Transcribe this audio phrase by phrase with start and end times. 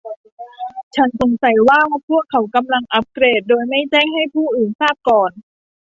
[0.95, 5.31] ฉันสงสัยว่าพวกเขากำลังอัปเกรดโดยไม่แจ้งให้ผู้อื่นทราบก่อน